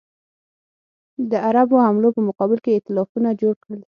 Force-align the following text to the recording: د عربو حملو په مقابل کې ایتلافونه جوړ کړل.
د 1.31 1.31
عربو 1.47 1.77
حملو 1.85 2.09
په 2.15 2.21
مقابل 2.29 2.57
کې 2.63 2.71
ایتلافونه 2.73 3.29
جوړ 3.41 3.53
کړل. 3.63 3.81